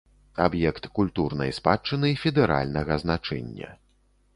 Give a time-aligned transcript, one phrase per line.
[0.45, 3.69] Аб'ект культурнай спадчыны федэральнага значэння.